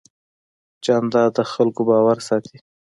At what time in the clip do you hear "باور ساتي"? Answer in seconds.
1.89-2.57